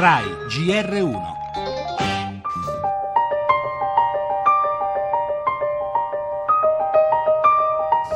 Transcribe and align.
RAI 0.00 0.24
GR1 0.48 1.20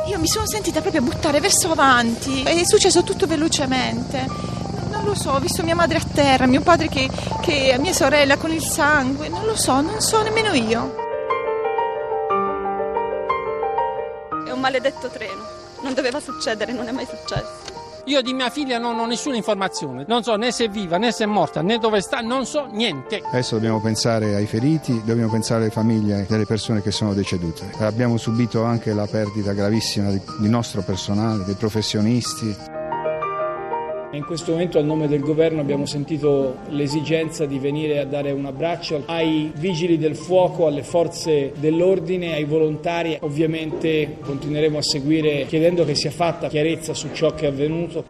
Io 0.07 0.17
mi 0.17 0.25
sono 0.25 0.47
sentita 0.47 0.81
proprio 0.81 1.03
buttare 1.03 1.39
verso 1.39 1.69
avanti, 1.69 2.41
è 2.41 2.63
successo 2.65 3.03
tutto 3.03 3.27
velocemente. 3.27 4.25
Non 4.89 5.03
lo 5.03 5.13
so, 5.13 5.29
ho 5.33 5.39
visto 5.39 5.61
mia 5.61 5.75
madre 5.75 5.99
a 5.99 6.03
terra, 6.11 6.47
mio 6.47 6.61
padre 6.61 6.89
che, 6.89 7.07
che 7.41 7.75
mia 7.77 7.93
sorella 7.93 8.37
con 8.37 8.51
il 8.51 8.63
sangue, 8.63 9.29
non 9.29 9.45
lo 9.45 9.55
so, 9.55 9.79
non 9.81 10.01
so 10.01 10.23
nemmeno 10.23 10.53
io. 10.53 10.95
È 14.43 14.49
un 14.49 14.59
maledetto 14.59 15.07
treno, 15.09 15.45
non 15.81 15.93
doveva 15.93 16.19
succedere, 16.19 16.73
non 16.73 16.87
è 16.87 16.91
mai 16.91 17.05
successo. 17.05 17.74
Io 18.07 18.21
di 18.21 18.33
mia 18.33 18.51
figlia 18.51 18.77
non 18.77 18.99
ho 18.99 19.07
nessuna 19.07 19.35
informazione, 19.35 20.05
non 20.07 20.21
so 20.21 20.35
né 20.35 20.51
se 20.51 20.65
è 20.65 20.69
viva 20.69 20.97
né 20.97 21.11
se 21.11 21.23
è 21.23 21.27
morta 21.27 21.63
né 21.63 21.79
dove 21.79 22.01
sta, 22.01 22.19
non 22.19 22.45
so 22.45 22.67
niente. 22.69 23.23
Adesso 23.25 23.55
dobbiamo 23.55 23.81
pensare 23.81 24.35
ai 24.35 24.45
feriti, 24.45 25.01
dobbiamo 25.03 25.31
pensare 25.31 25.63
alle 25.63 25.71
famiglie 25.71 26.27
delle 26.29 26.45
persone 26.45 26.83
che 26.83 26.91
sono 26.91 27.15
decedute. 27.15 27.71
Abbiamo 27.79 28.17
subito 28.17 28.63
anche 28.63 28.93
la 28.93 29.07
perdita 29.07 29.53
gravissima 29.53 30.11
di, 30.11 30.47
nostro 30.47 30.83
personale, 30.83 31.45
dei 31.45 31.55
professionisti. 31.55 32.74
In 34.15 34.23
questo 34.23 34.53
momento 34.53 34.79
a 34.79 34.81
nome 34.81 35.09
del 35.09 35.19
governo 35.19 35.59
abbiamo 35.59 35.85
sentito 35.85 36.59
l'esigenza 36.69 37.45
di 37.45 37.59
venire 37.59 37.99
a 37.99 38.05
dare 38.05 38.31
un 38.31 38.45
abbraccio 38.45 39.03
ai 39.07 39.51
vigili 39.57 39.97
del 39.97 40.15
fuoco, 40.15 40.67
alle 40.67 40.83
forze 40.83 41.51
dell'ordine, 41.57 42.33
ai 42.33 42.45
volontari. 42.45 43.17
Ovviamente 43.19 44.15
continueremo 44.21 44.77
a 44.77 44.81
seguire 44.81 45.45
chiedendo 45.47 45.83
che 45.83 45.95
sia 45.95 46.11
fatta 46.11 46.47
chiarezza 46.47 46.93
su 46.93 47.09
ciò 47.11 47.33
che 47.33 47.43
è 47.45 47.49
avvenuto 47.49 48.05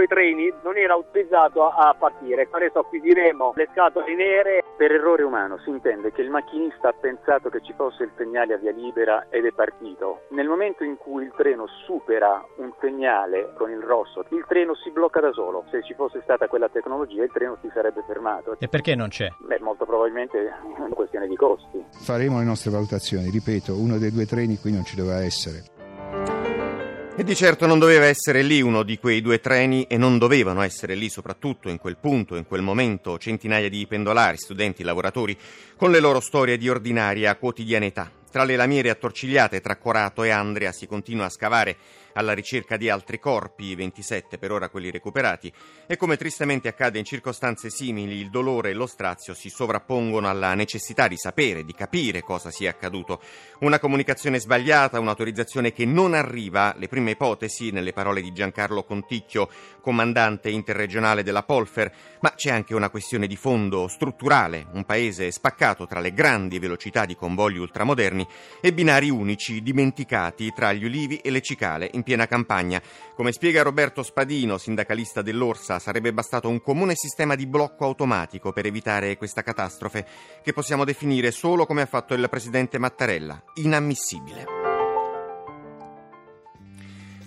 due 0.00 0.06
treni 0.06 0.52
non 0.62 0.78
era 0.78 0.94
autorizzato 0.94 1.68
a 1.68 1.94
partire. 1.98 2.48
Adesso 2.50 2.78
acquisiremo 2.78 3.52
le 3.54 3.68
scatole 3.72 4.14
nere 4.14 4.64
per 4.76 4.92
errore 4.92 5.22
umano. 5.24 5.58
Si 5.58 5.68
intende 5.68 6.10
che 6.12 6.22
il 6.22 6.30
macchinista 6.30 6.88
ha 6.88 6.94
pensato 6.98 7.50
che 7.50 7.60
ci 7.60 7.74
fosse 7.76 8.04
il 8.04 8.10
segnale 8.16 8.54
a 8.54 8.56
via 8.56 8.72
libera 8.72 9.26
ed 9.28 9.44
è 9.44 9.52
partito. 9.52 10.22
Nel 10.30 10.48
momento 10.48 10.84
in 10.84 10.96
cui 10.96 11.24
il 11.24 11.32
treno 11.36 11.66
supera 11.84 12.42
un 12.56 12.72
segnale 12.80 13.52
con 13.56 13.70
il 13.70 13.80
rosso, 13.80 14.24
il 14.30 14.44
treno 14.48 14.74
si 14.74 14.90
blocca 14.90 15.20
da 15.20 15.32
solo. 15.32 15.64
Se 15.70 15.82
ci 15.82 15.92
fosse 15.94 16.20
stata 16.22 16.48
quella 16.48 16.68
tecnologia, 16.68 17.22
il 17.22 17.30
treno 17.32 17.58
si 17.60 17.70
sarebbe 17.74 18.02
fermato. 18.06 18.56
E 18.58 18.68
perché 18.68 18.94
non 18.94 19.08
c'è? 19.08 19.28
Beh, 19.38 19.60
molto 19.60 19.84
probabilmente 19.84 20.38
è 20.38 20.52
una 20.78 20.94
questione 20.94 21.26
di 21.26 21.36
costi. 21.36 21.84
Faremo 21.90 22.38
le 22.38 22.44
nostre 22.44 22.70
valutazioni. 22.70 23.28
Ripeto, 23.28 23.76
uno 23.76 23.98
dei 23.98 24.10
due 24.10 24.24
treni 24.24 24.56
qui 24.56 24.72
non 24.72 24.84
ci 24.84 24.96
doveva 24.96 25.22
essere. 25.22 25.79
E 27.20 27.22
di 27.22 27.36
certo 27.36 27.66
non 27.66 27.78
doveva 27.78 28.06
essere 28.06 28.40
lì 28.40 28.62
uno 28.62 28.82
di 28.82 28.98
quei 28.98 29.20
due 29.20 29.40
treni 29.40 29.82
e 29.82 29.98
non 29.98 30.16
dovevano 30.16 30.62
essere 30.62 30.94
lì 30.94 31.10
soprattutto 31.10 31.68
in 31.68 31.76
quel 31.76 31.98
punto, 31.98 32.34
in 32.34 32.46
quel 32.46 32.62
momento, 32.62 33.18
centinaia 33.18 33.68
di 33.68 33.86
pendolari, 33.86 34.38
studenti, 34.38 34.82
lavoratori, 34.82 35.36
con 35.76 35.90
le 35.90 36.00
loro 36.00 36.20
storie 36.20 36.56
di 36.56 36.70
ordinaria 36.70 37.36
quotidianità. 37.36 38.19
Tra 38.30 38.44
le 38.44 38.54
lamiere 38.54 38.90
attorcigliate 38.90 39.60
tra 39.60 39.76
Corato 39.76 40.22
e 40.22 40.30
Andrea 40.30 40.70
si 40.70 40.86
continua 40.86 41.24
a 41.24 41.30
scavare 41.30 41.76
alla 42.12 42.32
ricerca 42.32 42.76
di 42.76 42.88
altri 42.88 43.18
corpi, 43.18 43.74
27 43.74 44.38
per 44.38 44.52
ora 44.52 44.68
quelli 44.68 44.90
recuperati, 44.90 45.52
e 45.86 45.96
come 45.96 46.16
tristemente 46.16 46.68
accade 46.68 46.98
in 46.98 47.04
circostanze 47.04 47.70
simili, 47.70 48.20
il 48.20 48.30
dolore 48.30 48.70
e 48.70 48.74
lo 48.74 48.86
strazio 48.86 49.34
si 49.34 49.48
sovrappongono 49.48 50.28
alla 50.28 50.54
necessità 50.54 51.08
di 51.08 51.16
sapere, 51.16 51.64
di 51.64 51.72
capire 51.72 52.22
cosa 52.22 52.50
sia 52.50 52.70
accaduto. 52.70 53.20
Una 53.60 53.78
comunicazione 53.78 54.38
sbagliata, 54.38 55.00
un'autorizzazione 55.00 55.72
che 55.72 55.84
non 55.84 56.14
arriva, 56.14 56.74
le 56.76 56.88
prime 56.88 57.12
ipotesi, 57.12 57.70
nelle 57.70 57.92
parole 57.92 58.20
di 58.20 58.32
Giancarlo 58.32 58.84
Conticchio, 58.84 59.48
comandante 59.80 60.50
interregionale 60.50 61.22
della 61.22 61.42
Polfer, 61.42 61.92
ma 62.20 62.32
c'è 62.34 62.50
anche 62.50 62.74
una 62.74 62.90
questione 62.90 63.26
di 63.26 63.36
fondo 63.36 63.88
strutturale, 63.88 64.66
un 64.72 64.84
paese 64.84 65.30
spaccato 65.30 65.86
tra 65.86 66.00
le 66.00 66.12
grandi 66.12 66.58
velocità 66.58 67.04
di 67.06 67.16
convogli 67.16 67.58
ultramoderni 67.58 68.19
e 68.60 68.72
binari 68.72 69.10
unici 69.10 69.62
dimenticati 69.62 70.52
tra 70.54 70.72
gli 70.72 70.84
ulivi 70.84 71.16
e 71.18 71.30
le 71.30 71.40
cicale 71.40 71.90
in 71.92 72.02
piena 72.02 72.26
campagna. 72.26 72.80
Come 73.14 73.32
spiega 73.32 73.62
Roberto 73.62 74.02
Spadino, 74.02 74.58
sindacalista 74.58 75.22
dell'Orsa, 75.22 75.78
sarebbe 75.78 76.12
bastato 76.12 76.48
un 76.48 76.60
comune 76.60 76.94
sistema 76.94 77.34
di 77.34 77.46
blocco 77.46 77.84
automatico 77.84 78.52
per 78.52 78.66
evitare 78.66 79.16
questa 79.16 79.42
catastrofe, 79.42 80.06
che 80.42 80.52
possiamo 80.52 80.84
definire 80.84 81.30
solo 81.30 81.66
come 81.66 81.82
ha 81.82 81.86
fatto 81.86 82.14
il 82.14 82.28
presidente 82.28 82.78
Mattarella, 82.78 83.42
inammissibile. 83.54 84.59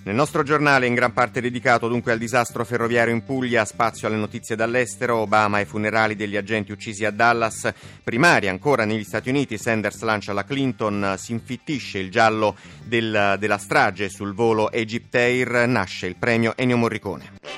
Nel 0.05 0.15
nostro 0.15 0.43
giornale, 0.43 0.85
in 0.85 0.95
gran 0.95 1.13
parte 1.13 1.39
dedicato 1.39 1.87
dunque 1.87 2.11
al 2.11 2.17
disastro 2.17 2.65
ferroviario 2.65 3.13
in 3.13 3.23
Puglia, 3.23 3.63
spazio 3.63 4.05
alle 4.05 4.17
notizie 4.17 4.57
dall'estero, 4.57 5.15
Obama 5.15 5.57
ai 5.57 5.65
funerali 5.65 6.17
degli 6.17 6.35
agenti 6.35 6.73
uccisi 6.73 7.05
a 7.05 7.11
Dallas, 7.11 7.71
primaria 8.03 8.49
ancora 8.49 8.83
negli 8.83 9.05
Stati 9.05 9.29
Uniti, 9.29 9.57
Sanders 9.57 10.01
lancia 10.01 10.33
la 10.33 10.43
Clinton, 10.43 11.15
si 11.17 11.31
infittisce 11.31 11.99
il 11.99 12.11
giallo 12.11 12.57
del, 12.83 13.37
della 13.39 13.57
strage 13.57 14.09
sul 14.09 14.33
volo 14.33 14.71
Egypt 14.71 15.15
Air, 15.15 15.67
nasce 15.67 16.07
il 16.07 16.17
premio 16.17 16.51
Ennio 16.57 16.75
Morricone. 16.75 17.52